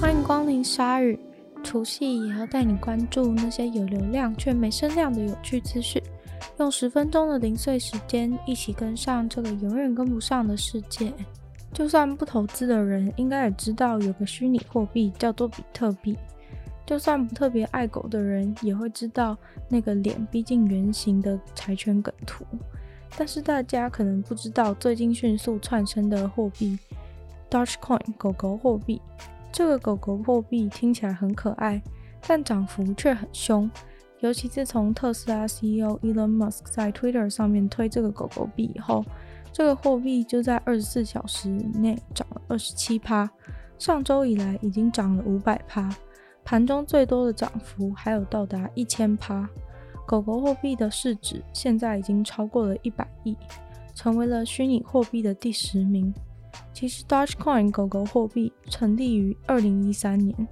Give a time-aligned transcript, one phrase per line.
[0.00, 1.18] 欢迎光临鲨语，
[1.64, 6.00] 除夕也要带你关注那些有流量却没声量的有趣资讯，
[6.60, 11.12] 用十分钟的零碎时间，一起跟上这个永远跟不上的世界。
[11.72, 16.16] 就算不投资的人，应该也知道有个虚拟货币叫做比特币。
[16.86, 19.36] 就算不特别爱狗的人，也会知道
[19.68, 22.44] 那个脸逼近圆形的柴犬梗图。
[23.16, 26.78] 但是大家可能不知道，最近迅速窜升的货币
[27.50, 29.02] Dogecoin 狗狗货币。
[29.50, 31.82] 这个狗狗货币听起来很可爱，
[32.26, 33.70] 但涨幅却很凶。
[34.20, 39.04] 尤其自从特斯拉 CEO Elon Musk 在 Twitter 上面推这个狗狗币以后，
[39.52, 43.30] 这个货币就在二十四小时以内涨了二十七趴。
[43.78, 45.88] 上周以来已经涨了五百趴。
[46.44, 49.48] 盘中最多的涨幅还有到达一千趴，
[50.06, 53.36] 狗狗货币的市值现在已经超过了一百亿，
[53.94, 56.12] 成为了虚拟货币的第十名。
[56.72, 60.48] 其实，Dogecoin 狗狗货币成立于二零一三年，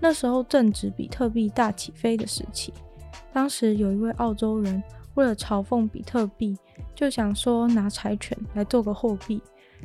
[0.00, 2.72] 那时候正值比特币大起飞的时期。
[3.32, 4.82] 当时有一位澳洲人
[5.14, 6.56] 为了嘲讽比特币，
[6.94, 9.40] 就想说拿柴犬来做个货币，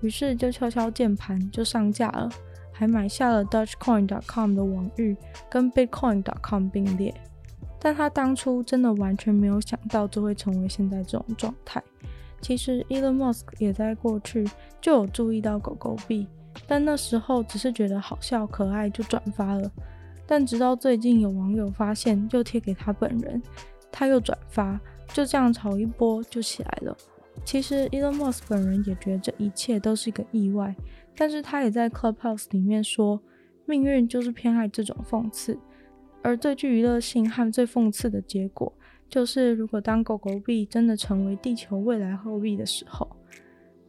[0.00, 2.30] 于是就敲敲键盘就上架了。
[2.76, 5.16] 还买下了 Dogecoin.com 的网域，
[5.48, 7.14] 跟 Bitcoin.com 并列。
[7.78, 11.80] 但他当初真的完全没有想到，这会成为现在这种状态。
[12.44, 14.46] 其实 Elon Musk 也在过去
[14.78, 16.28] 就有注意到狗狗币，
[16.66, 19.72] 但那时候只是觉得好笑可爱就转发了。
[20.26, 23.42] 但直到最近有网友发现，就贴给他本人，
[23.90, 24.78] 他又转发，
[25.08, 26.94] 就这样炒一波就起来了。
[27.46, 30.76] 其实 Elon Musk 本人也觉得这一切都是一个意外。
[31.16, 33.22] 但是他也在 Clubhouse 里面说，
[33.64, 35.58] 命运就是偏爱这种讽刺，
[36.22, 38.70] 而最具娱乐性和最讽刺的结果，
[39.14, 43.08] 就是如果当狗狗币真的成为地球未来货币的时候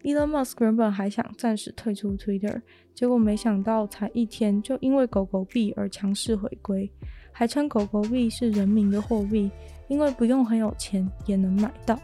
[0.03, 2.61] ，Elon Musk 原本还想暂时退出 Twitter，
[2.93, 6.87] 结果没想到才一天就因为狗狗币而强势回归，
[7.31, 9.49] 还称狗狗币是人民的货币，
[9.87, 11.99] 因为不用很有钱也能买到。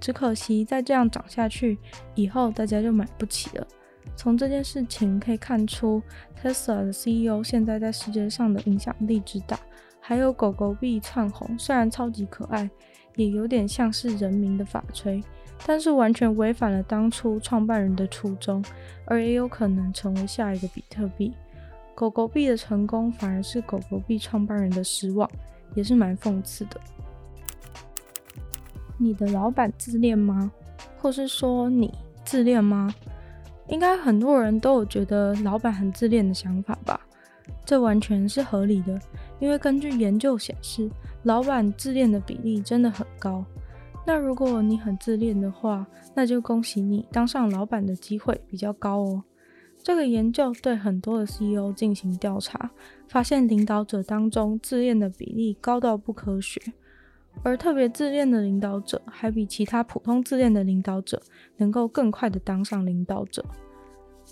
[0.00, 1.76] 只可惜再这样涨下去，
[2.14, 3.66] 以后大家就买不起了。
[4.16, 6.02] 从这件事情可以看出
[6.42, 9.60] ，Tesla 的 CEO 现在在世界上的影响力之大，
[10.08, 12.70] 还有狗狗币窜红，虽然超级可爱，
[13.16, 15.20] 也有点像是人民的法槌，
[15.66, 18.64] 但是完全违反了当初创办人的初衷，
[19.04, 21.34] 而也有可能成为下一个比特币。
[21.96, 25.28] 狗狗币的成功反而是狗狗币创办人的失望，
[25.74, 26.80] 也是蛮讽刺的。
[28.96, 30.52] 你的老板自恋吗？
[30.98, 31.92] 或是说你
[32.24, 32.94] 自恋吗？
[33.66, 37.00] 应该很多人都有觉得老板很自恋的想法吧？
[37.64, 39.00] 这完全是合理的，
[39.38, 40.90] 因为根据研究显示，
[41.24, 43.44] 老板自恋的比例真的很高。
[44.06, 49.22] 那如果你很自恋的话，那就恭喜你当上老板的机会比较高哦。
[49.82, 52.70] 这个研究对很多的 CEO 进行调查，
[53.08, 56.60] 发现领导者当中自恋的比例高到不科学，
[57.42, 61.20] 而特别自恋的领导者还比其他普通自恋的领导者
[61.56, 63.44] 能够更快的当上领导者。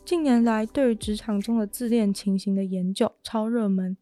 [0.05, 3.97] 近年来，对于职场中的自恋情形的研究超热门。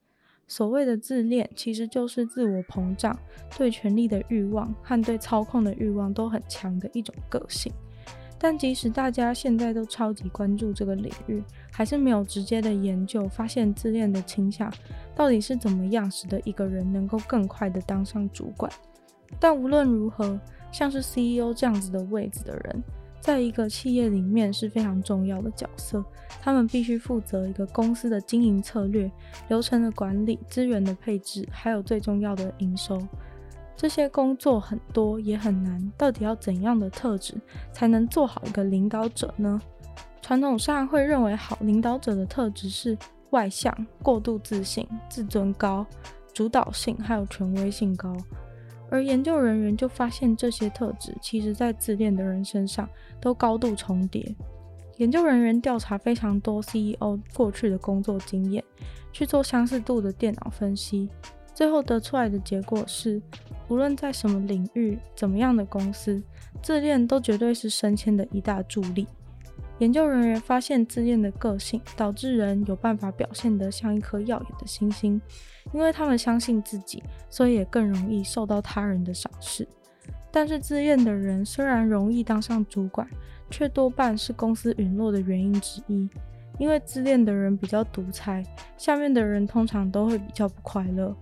[0.52, 3.18] 所谓的自恋，其实就是自我膨胀、
[3.56, 7.72] 对权力的欲望和对操控的欲望都很强的一种个性。
[8.38, 11.42] 但即使大家现在都超级关注这个领域，
[11.72, 14.70] 还是没有直接的研究发现自恋的倾向
[15.14, 18.70] 到底是怎么样使得一个人能够更快的当上主管。
[19.40, 20.38] 但无论如何，
[20.70, 22.82] 像是 CEO 这样子的位置的人，
[23.22, 26.04] 在一个企业里面是非常重要的角色，
[26.40, 29.08] 他们必须负责一个公司的经营策略、
[29.46, 33.00] 流程的管理、资源的配置，还有最重要的营收。
[33.76, 37.34] 这些工作很多也很难，到底要怎样的特质
[37.72, 39.62] 才能做好一个领导者呢？
[40.20, 42.98] 传统上会认为好领导者的特质是
[43.30, 43.72] 外向、
[44.02, 45.86] 过度自信、自尊高、
[46.32, 48.16] 主导性，还有权威性高。
[48.92, 52.86] 而研究人员就发现，这些特质其实在自恋的人身上
[53.18, 54.36] 都高度重叠。
[54.98, 58.62] 研究人员调查非常多 CEO 过去的工作经验，
[59.10, 61.08] 去做相似度的电脑分析，
[61.54, 63.20] 最后得出来的结果是，
[63.68, 66.22] 无论在什么领域、怎么样的公司，
[66.62, 69.06] 自恋都绝对是升迁的一大助力。
[69.78, 75.20] 研究人员发现，自恋的个性导致人有办法表现得像一颗耀眼的星星，
[75.72, 79.66] 因为他们相信自己，所以也更容易受到他人的赏识。
[80.30, 83.08] 但是，自恋的人虽然容易当上主管，
[83.50, 86.08] 却多半是公司陨落的原因之一。
[86.58, 88.44] 因为自恋的人比较独裁，
[88.76, 91.16] 下面的人通常都会比较不快乐，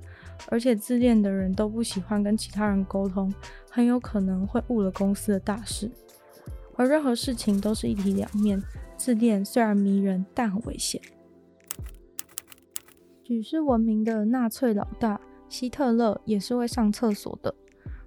[0.49, 3.33] 而且自恋的人都不喜欢跟其他人沟通，
[3.71, 5.91] 很有可能会误了公司的大事。
[6.81, 8.59] 而任何事情都是一体两面，
[8.97, 10.99] 自恋虽然迷人，但很危险。
[13.23, 17.55] 举世闻名的纳粹老大希特勒也是会上厕所的，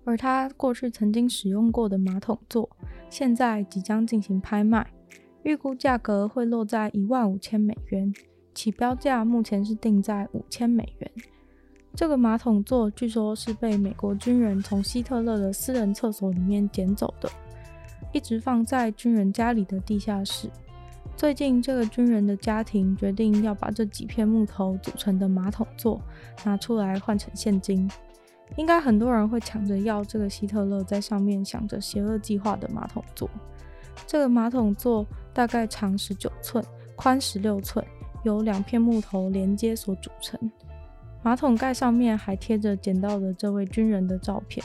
[0.03, 2.67] 而他过去曾经使用过的马桶座，
[3.11, 4.91] 现在即将进行拍卖，
[5.43, 8.11] 预估价格会落在一万五千美元，
[8.55, 11.11] 起标价目前是定在五千美元。
[11.93, 17.29] 这个马桶座据说是被美国军人从希特勒的私人厕所里面捡走的，
[18.13, 20.49] 一直放在军人家里的地下室。
[21.17, 26.01] 最近，这个军人的家庭决定要把这几片木头组成的马桶座
[26.45, 27.89] 拿出来换成现金。
[28.55, 33.29] 应该很多人会抢着要这个希特勒在上面想着邪恶计划的马桶座。
[34.05, 36.63] 这个马桶座大概长十九寸，
[36.95, 37.83] 宽十六寸，
[38.23, 40.39] 由两片木头连接所组成。
[41.23, 44.63] 马桶盖上面还贴着捡到的这位军人的照片，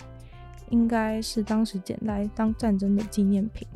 [0.71, 3.67] 应该是当时捡来当战争的纪念品。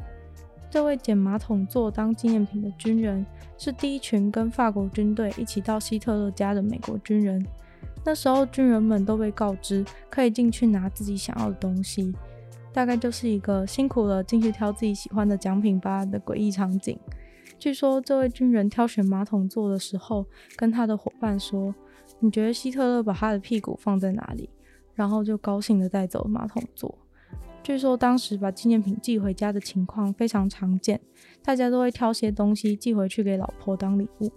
[0.71, 3.25] 这位捡马桶座当纪念品的军人，
[3.59, 7.44] 是第一群跟法国军队一起到希特勒家的美国军人。
[8.05, 12.12] 那时候军人们都被告知可以进去拿自己想要的东西，
[12.73, 16.99] 大概就是一个辛苦了进去挑自己喜欢的奖品吧的诡异场景。
[17.59, 21.75] 据说这位军人挑选马桶座的时候，跟他的伙伴说。
[22.25, 24.49] 你觉得希特勒把他的屁股放在哪里？
[24.94, 26.99] 然后就高兴地带走了马桶座。
[27.62, 31.00] 据说当时把纪念品寄回家的情况非常常见，
[31.44, 34.33] 大家都会挑些东西寄回去给老婆当礼物。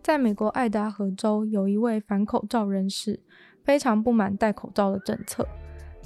[0.00, 3.18] 在美国爱达荷州，有一位反口罩人士，
[3.64, 5.48] 非常不满戴口罩的政策。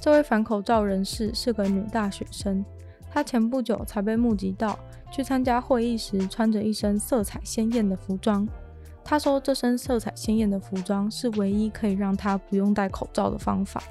[0.01, 2.65] 这位反口罩人士是个女大学生，
[3.11, 4.79] 她前不久才被目击到
[5.11, 8.47] 去参加会议时穿着一身色彩鲜艳的服装。
[9.09, 13.81] 他说：“这身色彩鲜艳的服装是唯一可以让他不用戴口罩的方法。”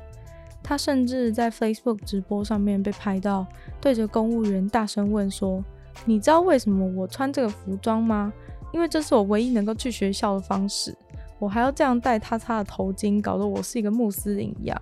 [0.62, 3.44] 他甚至在 Facebook 直播上面被拍到，
[3.81, 5.65] 对着公务员大声问说
[6.06, 8.32] ：“你知道为什么我穿这个服装吗？
[8.73, 10.94] 因为这是我唯一能够去学校的方式。
[11.41, 14.81] 我还要这样戴他擦的头巾，搞得我是一个穆斯林一样。”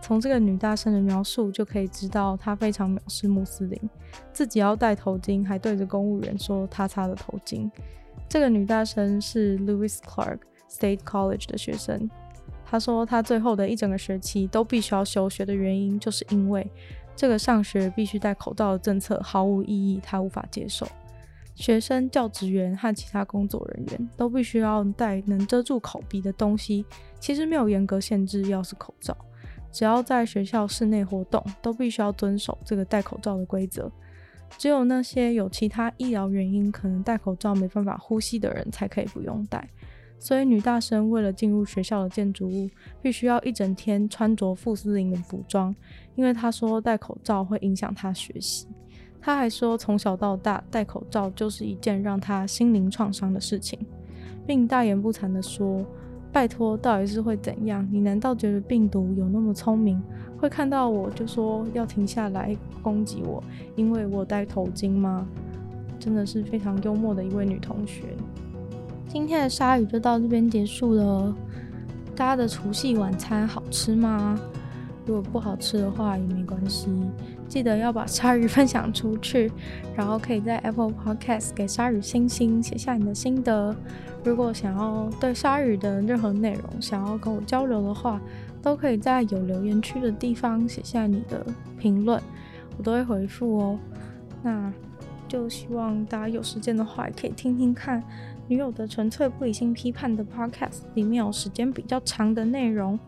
[0.00, 3.78] 从这个女大生的描述就可以知道，她非常藐视穆斯林，
[4.32, 7.70] 自己要戴头巾，还对着公务员说“他擦的头巾”。
[8.28, 12.10] 这个女大生是 Lewis Clark State College 的学生。
[12.64, 16.70] 她说，她最后的一整个学期都必须要休学的原因，就是因为
[17.16, 20.86] 这个上学必须戴口罩的政策毫无意义，她无法接受。
[21.54, 26.84] 学生、教职员和其他工作人员都必须要戴能遮住口鼻的东西。
[27.18, 29.16] 其实没有严格限制，要是口罩，
[29.72, 33.90] 只要在学校室内活动，都必须要遵守这个戴口罩的规则。
[34.56, 39.68] 只有那些有其他医疗原因，可能戴口罩没办法呼吸的人才可以不用戴。
[40.18, 42.68] 所以女大生为了进入学校的建筑物，
[43.00, 45.74] 必须要一整天穿着穆斯林的服装，
[46.16, 48.66] 因为她说戴口罩会影响她学习。
[49.20, 53.78] 她还说从小到大戴口罩就是一件让她心灵创伤的事情，
[54.46, 55.84] 并大言不惭地说。
[56.32, 57.86] 拜托，到底是会怎样？
[57.90, 60.00] 你难道觉得病毒有那么聪明，
[60.38, 63.42] 会看到我就说要停下来攻击我，
[63.76, 65.26] 因为我戴头巾吗？
[65.98, 68.04] 真的是非常幽默的一位女同学。
[69.08, 71.34] 今天的鲨鱼就到这边结束了。
[72.14, 74.38] 大家的除夕晚餐好吃吗？
[75.08, 76.90] 如果不好吃的话也没关系，
[77.48, 79.50] 记得要把鲨鱼分享出去，
[79.96, 83.74] 然后可以在 Apple Podcast 给鲨鱼星星，写下你的心得。
[84.22, 88.20] 如果想要对鲨鱼的任何内容想要跟我交流的话，
[88.60, 91.46] 都可以在有留言区的地方写下你的
[91.78, 92.20] 评论，
[92.76, 93.78] 我都会回复哦。
[94.42, 94.70] 那
[95.26, 98.02] 就希望大家有时间的话，也可以听听看
[98.46, 102.98] 女友的纯粹不理性批判的 Podcast，里面有时间比较长的内容。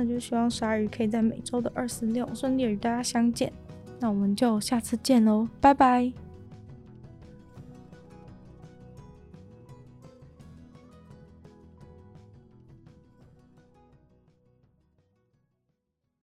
[0.00, 3.52] 那就希望鲨鱼可以在每周的二十六顺利与大家相见。
[3.98, 6.29] 那我们就下次见喽，拜拜。